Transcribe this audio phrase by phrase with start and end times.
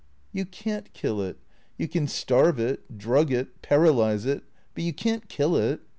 [0.33, 1.37] "You can't kill it.
[1.77, 4.41] You can starve it, drug it, paralyze it,
[4.73, 5.81] but you can't kill it.